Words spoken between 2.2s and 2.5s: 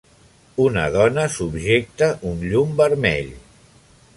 un